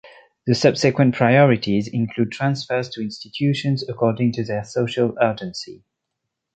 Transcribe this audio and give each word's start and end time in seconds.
The 0.47 0.55
subsequent 0.55 1.13
priorities 1.13 1.87
include 1.87 2.31
transfers 2.31 2.89
to 2.89 3.03
institutions 3.03 3.87
according 3.87 4.31
to 4.31 4.43
their 4.43 4.63
social 4.63 5.15
urgency. 5.21 5.83